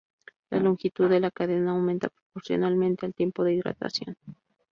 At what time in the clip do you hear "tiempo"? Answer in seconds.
3.13-3.43